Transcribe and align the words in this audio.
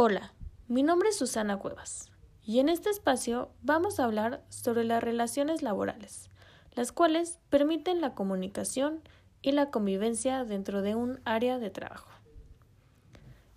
Hola, 0.00 0.32
mi 0.68 0.84
nombre 0.84 1.08
es 1.08 1.16
Susana 1.16 1.56
Cuevas 1.58 2.12
y 2.44 2.60
en 2.60 2.68
este 2.68 2.88
espacio 2.88 3.50
vamos 3.62 3.98
a 3.98 4.04
hablar 4.04 4.44
sobre 4.48 4.84
las 4.84 5.02
relaciones 5.02 5.60
laborales, 5.60 6.30
las 6.70 6.92
cuales 6.92 7.40
permiten 7.50 8.00
la 8.00 8.14
comunicación 8.14 9.02
y 9.42 9.50
la 9.50 9.72
convivencia 9.72 10.44
dentro 10.44 10.82
de 10.82 10.94
un 10.94 11.20
área 11.24 11.58
de 11.58 11.70
trabajo. 11.70 12.12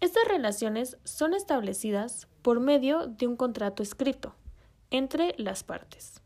Estas 0.00 0.26
relaciones 0.26 0.96
son 1.04 1.34
establecidas 1.34 2.28
por 2.40 2.60
medio 2.60 3.08
de 3.08 3.26
un 3.26 3.36
contrato 3.36 3.82
escrito 3.82 4.34
entre 4.90 5.34
las 5.36 5.64
partes. 5.64 6.22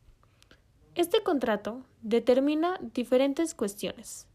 Este 0.95 1.25
contrato 1.25 1.83
determina 2.03 2.79
diferentes 2.81 3.57
cuestiones. 3.57 4.29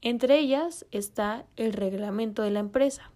Entre 0.00 0.36
ellas 0.40 0.84
está 0.90 1.46
el 1.54 1.74
reglamento 1.74 2.42
de 2.42 2.50
la 2.50 2.58
empresa, 2.58 3.12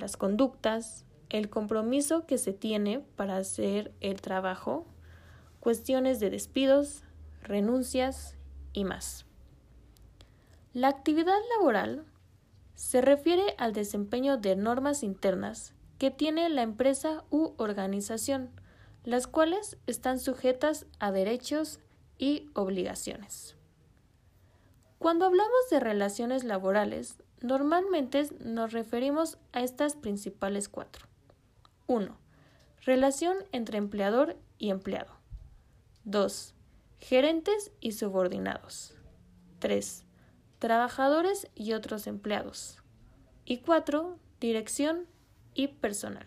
las 0.00 0.16
conductas, 0.16 1.04
el 1.30 1.48
compromiso 1.48 2.26
que 2.26 2.38
se 2.38 2.52
tiene 2.52 3.00
para 3.16 3.36
hacer 3.36 3.92
el 4.00 4.20
trabajo, 4.20 4.86
cuestiones 5.60 6.20
de 6.20 6.30
despidos, 6.30 7.04
renuncias 7.42 8.36
y 8.72 8.84
más. 8.84 9.24
La 10.72 10.88
actividad 10.88 11.38
laboral 11.56 12.04
se 12.74 13.00
refiere 13.00 13.54
al 13.58 13.72
desempeño 13.72 14.36
de 14.36 14.56
normas 14.56 15.02
internas 15.02 15.74
que 15.98 16.10
tiene 16.10 16.48
la 16.48 16.62
empresa 16.62 17.24
u 17.30 17.52
organización, 17.58 18.50
las 19.04 19.26
cuales 19.26 19.76
están 19.86 20.18
sujetas 20.18 20.86
a 20.98 21.12
derechos 21.12 21.80
y 22.18 22.50
obligaciones. 22.54 23.56
Cuando 24.98 25.26
hablamos 25.26 25.70
de 25.70 25.80
relaciones 25.80 26.44
laborales, 26.44 27.16
normalmente 27.40 28.28
nos 28.40 28.72
referimos 28.72 29.38
a 29.52 29.62
estas 29.62 29.96
principales 29.96 30.68
cuatro. 30.68 31.09
1. 31.90 32.16
Relación 32.82 33.36
entre 33.50 33.76
empleador 33.76 34.36
y 34.58 34.70
empleado. 34.70 35.12
2. 36.04 36.54
Gerentes 37.00 37.72
y 37.80 37.92
subordinados. 37.92 38.94
3 39.58 40.04
trabajadores 40.60 41.48
y 41.56 41.72
otros 41.72 42.06
empleados. 42.06 42.78
Y 43.44 43.58
cuatro, 43.58 44.18
dirección 44.40 45.06
y 45.54 45.68
personal. 45.68 46.26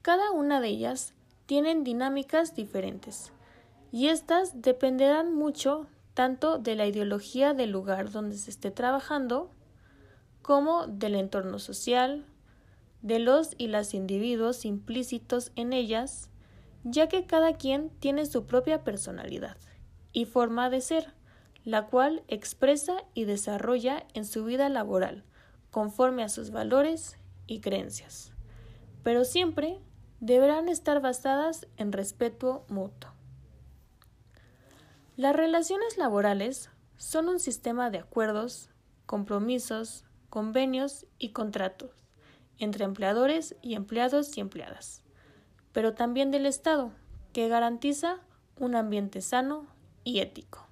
Cada 0.00 0.30
una 0.30 0.60
de 0.62 0.68
ellas 0.68 1.12
tienen 1.44 1.84
dinámicas 1.84 2.54
diferentes 2.54 3.32
y 3.92 4.08
estas 4.08 4.62
dependerán 4.62 5.34
mucho 5.34 5.88
tanto 6.14 6.58
de 6.58 6.74
la 6.76 6.86
ideología 6.86 7.52
del 7.52 7.72
lugar 7.72 8.10
donde 8.10 8.36
se 8.38 8.50
esté 8.50 8.70
trabajando 8.70 9.50
como 10.40 10.86
del 10.86 11.16
entorno 11.16 11.58
social, 11.58 12.24
de 13.02 13.18
los 13.18 13.54
y 13.58 13.68
las 13.68 13.94
individuos 13.94 14.64
implícitos 14.64 15.52
en 15.56 15.72
ellas, 15.72 16.30
ya 16.84 17.08
que 17.08 17.26
cada 17.26 17.54
quien 17.54 17.90
tiene 18.00 18.26
su 18.26 18.46
propia 18.46 18.82
personalidad 18.84 19.56
y 20.12 20.24
forma 20.24 20.70
de 20.70 20.80
ser 20.80 21.14
la 21.64 21.86
cual 21.86 22.22
expresa 22.28 23.04
y 23.14 23.24
desarrolla 23.24 24.06
en 24.14 24.24
su 24.24 24.44
vida 24.44 24.68
laboral, 24.68 25.24
conforme 25.70 26.22
a 26.22 26.28
sus 26.28 26.50
valores 26.50 27.18
y 27.46 27.60
creencias. 27.60 28.32
Pero 29.02 29.24
siempre 29.24 29.78
deberán 30.20 30.68
estar 30.68 31.00
basadas 31.00 31.66
en 31.76 31.92
respeto 31.92 32.64
mutuo. 32.68 33.12
Las 35.16 35.36
relaciones 35.36 35.98
laborales 35.98 36.70
son 36.96 37.28
un 37.28 37.38
sistema 37.38 37.90
de 37.90 37.98
acuerdos, 37.98 38.70
compromisos, 39.06 40.04
convenios 40.30 41.06
y 41.18 41.30
contratos 41.30 42.07
entre 42.58 42.84
empleadores 42.84 43.56
y 43.62 43.74
empleados 43.74 44.36
y 44.36 44.40
empleadas, 44.40 45.02
pero 45.72 45.94
también 45.94 46.30
del 46.30 46.46
Estado, 46.46 46.92
que 47.32 47.48
garantiza 47.48 48.20
un 48.56 48.74
ambiente 48.74 49.20
sano 49.20 49.66
y 50.04 50.20
ético. 50.20 50.66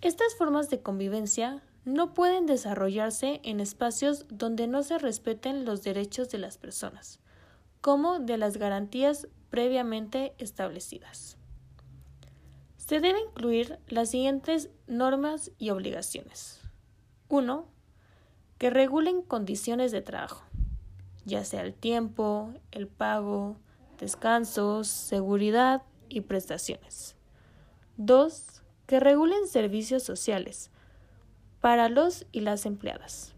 Estas 0.00 0.34
formas 0.34 0.70
de 0.70 0.80
convivencia 0.80 1.62
no 1.84 2.14
pueden 2.14 2.46
desarrollarse 2.46 3.40
en 3.44 3.60
espacios 3.60 4.26
donde 4.28 4.66
no 4.66 4.82
se 4.82 4.98
respeten 4.98 5.64
los 5.64 5.82
derechos 5.82 6.30
de 6.30 6.38
las 6.38 6.58
personas, 6.58 7.20
como 7.80 8.18
de 8.18 8.36
las 8.36 8.56
garantías 8.56 9.28
previamente 9.50 10.34
establecidas. 10.38 11.36
Se 12.76 13.00
deben 13.00 13.22
incluir 13.28 13.78
las 13.88 14.10
siguientes 14.10 14.70
normas 14.86 15.52
y 15.58 15.70
obligaciones. 15.70 16.60
1. 17.28 17.68
Que 18.60 18.68
regulen 18.68 19.22
condiciones 19.22 19.90
de 19.90 20.02
trabajo, 20.02 20.44
ya 21.24 21.46
sea 21.46 21.62
el 21.62 21.72
tiempo, 21.72 22.52
el 22.72 22.88
pago, 22.88 23.56
descansos, 23.98 24.86
seguridad 24.86 25.82
y 26.10 26.20
prestaciones. 26.20 27.16
2 27.96 28.60
que 28.86 28.98
regulen 28.98 29.46
servicios 29.46 30.02
sociales 30.02 30.70
para 31.60 31.88
los 31.88 32.26
y 32.32 32.40
las 32.40 32.66
empleadas. 32.66 33.34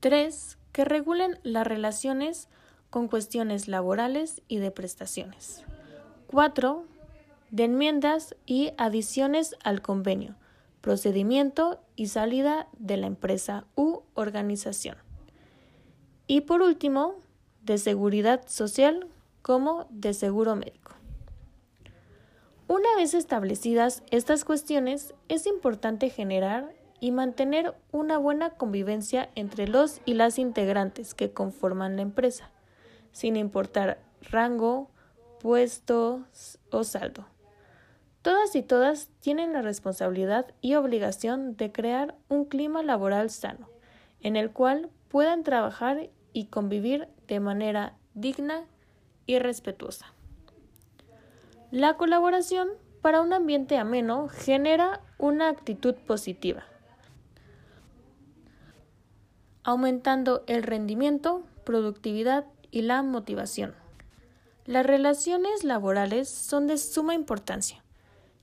3. 0.00 0.56
Que 0.70 0.84
regulen 0.84 1.40
las 1.42 1.66
relaciones 1.66 2.48
con 2.88 3.08
cuestiones 3.08 3.68
laborales 3.68 4.40
y 4.46 4.58
de 4.58 4.70
prestaciones. 4.70 5.64
4. 6.28 6.86
De 7.50 7.64
enmiendas 7.64 8.36
y 8.46 8.70
adiciones 8.78 9.56
al 9.64 9.82
convenio, 9.82 10.36
procedimiento 10.80 11.80
y 11.96 12.06
salida 12.06 12.68
de 12.78 12.96
la 12.96 13.08
empresa 13.08 13.66
u 13.74 13.97
organización. 14.18 14.96
Y 16.26 16.42
por 16.42 16.60
último, 16.60 17.14
de 17.62 17.78
seguridad 17.78 18.46
social 18.46 19.08
como 19.42 19.86
de 19.90 20.14
seguro 20.14 20.56
médico. 20.56 20.92
Una 22.66 22.94
vez 22.96 23.14
establecidas 23.14 24.02
estas 24.10 24.44
cuestiones, 24.44 25.14
es 25.28 25.46
importante 25.46 26.10
generar 26.10 26.74
y 27.00 27.12
mantener 27.12 27.74
una 27.92 28.18
buena 28.18 28.50
convivencia 28.50 29.30
entre 29.36 29.68
los 29.68 30.00
y 30.04 30.14
las 30.14 30.38
integrantes 30.38 31.14
que 31.14 31.32
conforman 31.32 31.96
la 31.96 32.02
empresa, 32.02 32.50
sin 33.12 33.36
importar 33.36 33.98
rango, 34.20 34.90
puesto 35.40 36.26
o 36.70 36.84
saldo. 36.84 37.26
Todas 38.22 38.54
y 38.56 38.62
todas 38.62 39.08
tienen 39.20 39.52
la 39.52 39.62
responsabilidad 39.62 40.52
y 40.60 40.74
obligación 40.74 41.56
de 41.56 41.72
crear 41.72 42.16
un 42.28 42.44
clima 42.44 42.82
laboral 42.82 43.30
sano, 43.30 43.70
en 44.20 44.36
el 44.36 44.50
cual 44.50 44.90
puedan 45.08 45.42
trabajar 45.42 46.10
y 46.32 46.46
convivir 46.46 47.08
de 47.26 47.40
manera 47.40 47.96
digna 48.14 48.64
y 49.26 49.38
respetuosa. 49.38 50.12
La 51.70 51.94
colaboración 51.96 52.68
para 53.02 53.20
un 53.20 53.32
ambiente 53.32 53.76
ameno 53.76 54.28
genera 54.28 55.00
una 55.18 55.48
actitud 55.48 55.94
positiva, 55.94 56.64
aumentando 59.62 60.44
el 60.46 60.62
rendimiento, 60.62 61.44
productividad 61.64 62.46
y 62.70 62.82
la 62.82 63.02
motivación. 63.02 63.74
Las 64.64 64.86
relaciones 64.86 65.64
laborales 65.64 66.28
son 66.28 66.66
de 66.66 66.78
suma 66.78 67.14
importancia, 67.14 67.84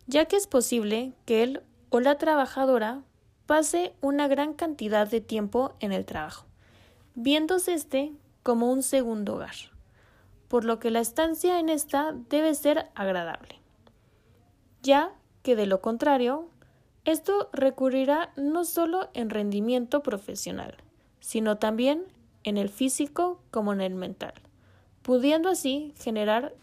ya 0.07 0.25
que 0.25 0.35
es 0.35 0.47
posible 0.47 1.13
que 1.25 1.43
él 1.43 1.63
o 1.89 1.99
la 1.99 2.17
trabajadora 2.17 3.03
pase 3.45 3.93
una 4.01 4.27
gran 4.27 4.53
cantidad 4.53 5.07
de 5.07 5.21
tiempo 5.21 5.73
en 5.79 5.91
el 5.91 6.05
trabajo, 6.05 6.45
viéndose 7.13 7.73
este 7.73 8.13
como 8.43 8.71
un 8.71 8.83
segundo 8.83 9.35
hogar 9.35 9.55
por 10.47 10.63
lo 10.65 10.79
que 10.79 10.91
la 10.91 10.99
estancia 10.99 11.59
en 11.59 11.69
esta 11.69 12.13
debe 12.29 12.55
ser 12.55 12.87
agradable. 12.95 13.59
Ya 14.81 15.13
que 15.43 15.55
de 15.55 15.65
lo 15.65 15.81
contrario, 15.81 16.47
esto 17.03 17.49
recurrirá 17.51 18.31
no 18.35 18.63
solo 18.63 19.09
en 19.13 19.29
rendimiento 19.29 20.01
profesional, 20.01 20.77
sino 21.19 21.57
también 21.57 22.05
en 22.43 22.57
el 22.57 22.69
físico 22.69 23.41
como 23.51 23.73
en 23.73 23.81
el 23.81 23.95
mental, 23.95 24.33
pudiendo 25.01 25.49
así 25.49 25.93
generar 25.97 26.55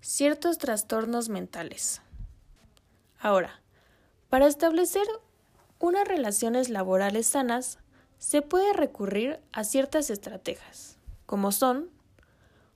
ciertos 0.00 0.58
trastornos 0.58 1.28
mentales. 1.28 2.02
Ahora, 3.18 3.60
para 4.28 4.46
establecer 4.46 5.06
unas 5.82 6.08
relaciones 6.08 6.70
laborales 6.70 7.26
sanas, 7.26 7.78
se 8.16 8.40
puede 8.40 8.72
recurrir 8.72 9.40
a 9.52 9.64
ciertas 9.64 10.08
estrategias, 10.08 10.96
como 11.26 11.52
son 11.52 11.90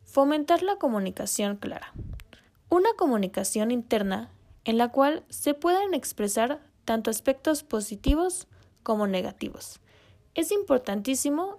Fomentar 0.06 0.62
la 0.62 0.76
comunicación 0.76 1.56
clara. 1.56 1.92
Una 2.70 2.88
comunicación 2.96 3.70
interna 3.70 4.30
en 4.64 4.78
la 4.78 4.90
cual 4.90 5.24
se 5.28 5.52
puedan 5.52 5.94
expresar 5.94 6.60
tanto 6.84 7.10
aspectos 7.10 7.64
positivos 7.64 8.46
como 8.82 9.06
negativos. 9.06 9.80
Es 10.34 10.52
importantísimo 10.52 11.58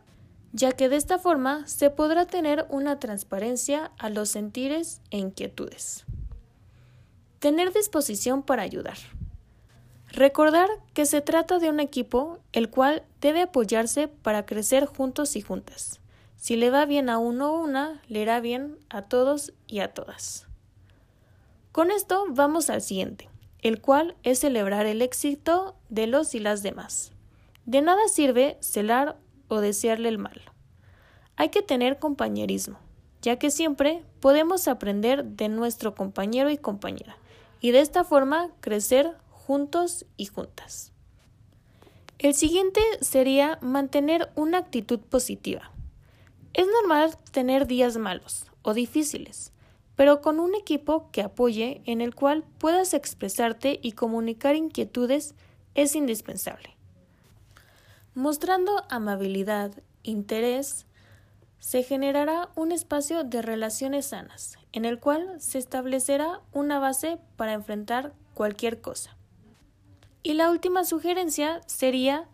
ya 0.53 0.71
que 0.71 0.89
de 0.89 0.95
esta 0.95 1.19
forma 1.19 1.67
se 1.67 1.89
podrá 1.89 2.25
tener 2.25 2.65
una 2.69 2.99
transparencia 2.99 3.91
a 3.99 4.09
los 4.09 4.29
sentires 4.29 5.01
e 5.11 5.17
inquietudes. 5.17 6.05
Tener 7.39 7.73
disposición 7.73 8.43
para 8.43 8.63
ayudar. 8.63 8.97
Recordar 10.17 10.67
que 10.95 11.05
se 11.05 11.21
trata 11.21 11.59
de 11.59 11.69
un 11.69 11.79
equipo 11.79 12.39
el 12.51 12.71
cual 12.71 13.03
debe 13.21 13.43
apoyarse 13.43 14.07
para 14.07 14.47
crecer 14.47 14.87
juntos 14.87 15.35
y 15.35 15.41
juntas. 15.41 15.99
Si 16.37 16.55
le 16.55 16.71
va 16.71 16.87
bien 16.87 17.07
a 17.09 17.19
uno 17.19 17.51
o 17.51 17.59
una, 17.61 18.01
le 18.07 18.21
irá 18.21 18.39
bien 18.39 18.79
a 18.89 19.03
todos 19.03 19.53
y 19.67 19.77
a 19.77 19.93
todas. 19.93 20.47
Con 21.71 21.91
esto 21.91 22.25
vamos 22.29 22.71
al 22.71 22.81
siguiente, 22.81 23.29
el 23.61 23.79
cual 23.79 24.15
es 24.23 24.39
celebrar 24.39 24.87
el 24.87 25.03
éxito 25.03 25.75
de 25.89 26.07
los 26.07 26.33
y 26.33 26.39
las 26.39 26.63
demás. 26.63 27.11
De 27.67 27.83
nada 27.83 28.07
sirve 28.07 28.57
celar 28.59 29.17
o 29.49 29.61
desearle 29.61 30.09
el 30.09 30.17
mal. 30.17 30.41
Hay 31.35 31.49
que 31.49 31.61
tener 31.61 31.99
compañerismo, 31.99 32.79
ya 33.21 33.37
que 33.37 33.51
siempre 33.51 34.03
podemos 34.19 34.67
aprender 34.67 35.25
de 35.25 35.47
nuestro 35.47 35.93
compañero 35.93 36.49
y 36.49 36.57
compañera, 36.57 37.17
y 37.61 37.69
de 37.69 37.81
esta 37.81 38.03
forma 38.03 38.49
crecer 38.61 39.13
juntos 39.47 40.05
y 40.17 40.25
juntas. 40.25 40.91
El 42.19 42.33
siguiente 42.33 42.81
sería 42.99 43.59
mantener 43.61 44.29
una 44.35 44.57
actitud 44.57 44.99
positiva. 44.99 45.71
Es 46.53 46.67
normal 46.67 47.17
tener 47.31 47.65
días 47.65 47.95
malos 47.95 48.51
o 48.61 48.73
difíciles, 48.73 49.53
pero 49.95 50.19
con 50.21 50.41
un 50.41 50.53
equipo 50.53 51.09
que 51.13 51.21
apoye 51.21 51.81
en 51.85 52.01
el 52.01 52.13
cual 52.13 52.43
puedas 52.57 52.93
expresarte 52.93 53.79
y 53.81 53.93
comunicar 53.93 54.57
inquietudes 54.57 55.33
es 55.75 55.95
indispensable. 55.95 56.75
Mostrando 58.15 58.83
amabilidad, 58.89 59.71
interés, 60.03 60.87
se 61.59 61.83
generará 61.83 62.49
un 62.55 62.73
espacio 62.73 63.23
de 63.23 63.41
relaciones 63.41 64.07
sanas, 64.07 64.57
en 64.73 64.83
el 64.83 64.99
cual 64.99 65.39
se 65.39 65.57
establecerá 65.57 66.41
una 66.51 66.79
base 66.79 67.17
para 67.37 67.53
enfrentar 67.53 68.11
cualquier 68.33 68.81
cosa. 68.81 69.16
Y 70.23 70.33
la 70.33 70.49
última 70.49 70.83
sugerencia 70.83 71.61
sería 71.67 72.27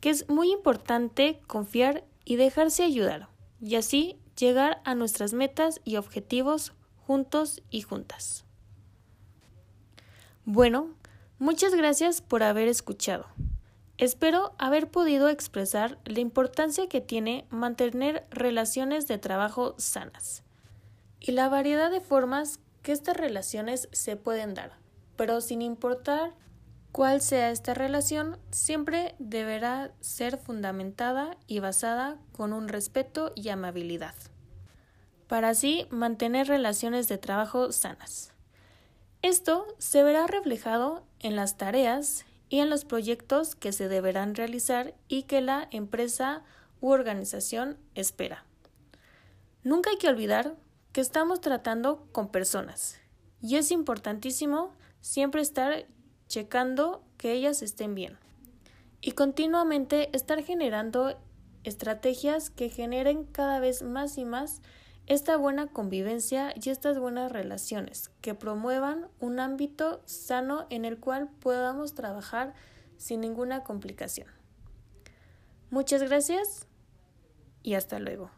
que 0.00 0.10
es 0.10 0.28
muy 0.28 0.50
importante 0.50 1.40
confiar 1.46 2.04
y 2.24 2.36
dejarse 2.36 2.82
ayudar, 2.82 3.28
y 3.60 3.76
así 3.76 4.18
llegar 4.36 4.80
a 4.84 4.94
nuestras 4.94 5.32
metas 5.32 5.80
y 5.84 5.96
objetivos 5.96 6.72
juntos 7.06 7.62
y 7.70 7.82
juntas. 7.82 8.44
Bueno, 10.44 10.94
muchas 11.38 11.74
gracias 11.74 12.20
por 12.22 12.42
haber 12.42 12.68
escuchado. 12.68 13.26
Espero 13.98 14.54
haber 14.56 14.90
podido 14.90 15.28
expresar 15.28 15.98
la 16.06 16.20
importancia 16.20 16.88
que 16.88 17.02
tiene 17.02 17.46
mantener 17.50 18.26
relaciones 18.30 19.06
de 19.06 19.18
trabajo 19.18 19.74
sanas 19.76 20.42
y 21.20 21.32
la 21.32 21.50
variedad 21.50 21.90
de 21.90 22.00
formas 22.00 22.60
que 22.82 22.92
estas 22.92 23.16
relaciones 23.16 23.90
se 23.92 24.16
pueden 24.16 24.54
dar, 24.54 24.78
pero 25.16 25.42
sin 25.42 25.60
importar 25.60 26.32
Cuál 26.92 27.20
sea 27.20 27.50
esta 27.50 27.72
relación, 27.72 28.38
siempre 28.50 29.14
deberá 29.20 29.92
ser 30.00 30.38
fundamentada 30.38 31.36
y 31.46 31.60
basada 31.60 32.18
con 32.32 32.52
un 32.52 32.68
respeto 32.68 33.32
y 33.36 33.48
amabilidad, 33.50 34.14
para 35.28 35.50
así 35.50 35.86
mantener 35.90 36.48
relaciones 36.48 37.06
de 37.06 37.16
trabajo 37.16 37.70
sanas. 37.70 38.32
Esto 39.22 39.66
se 39.78 40.02
verá 40.02 40.26
reflejado 40.26 41.06
en 41.20 41.36
las 41.36 41.56
tareas 41.56 42.24
y 42.48 42.58
en 42.58 42.70
los 42.70 42.84
proyectos 42.84 43.54
que 43.54 43.70
se 43.70 43.88
deberán 43.88 44.34
realizar 44.34 44.94
y 45.06 45.22
que 45.22 45.40
la 45.40 45.68
empresa 45.70 46.42
u 46.80 46.90
organización 46.90 47.78
espera. 47.94 48.44
Nunca 49.62 49.90
hay 49.90 49.98
que 49.98 50.08
olvidar 50.08 50.56
que 50.92 51.00
estamos 51.00 51.40
tratando 51.40 52.08
con 52.10 52.30
personas 52.30 52.98
y 53.40 53.56
es 53.56 53.70
importantísimo 53.70 54.74
siempre 55.00 55.42
estar 55.42 55.86
checando 56.30 57.02
que 57.18 57.32
ellas 57.32 57.60
estén 57.60 57.94
bien. 57.96 58.16
Y 59.02 59.12
continuamente 59.12 60.14
estar 60.16 60.42
generando 60.44 61.18
estrategias 61.64 62.50
que 62.50 62.68
generen 62.68 63.24
cada 63.24 63.58
vez 63.58 63.82
más 63.82 64.16
y 64.16 64.24
más 64.24 64.62
esta 65.06 65.36
buena 65.36 65.66
convivencia 65.66 66.54
y 66.54 66.70
estas 66.70 67.00
buenas 67.00 67.32
relaciones, 67.32 68.12
que 68.20 68.36
promuevan 68.36 69.08
un 69.18 69.40
ámbito 69.40 70.02
sano 70.06 70.66
en 70.70 70.84
el 70.84 71.00
cual 71.00 71.28
podamos 71.40 71.94
trabajar 71.94 72.54
sin 72.96 73.20
ninguna 73.20 73.64
complicación. 73.64 74.28
Muchas 75.70 76.00
gracias 76.02 76.68
y 77.64 77.74
hasta 77.74 77.98
luego. 77.98 78.30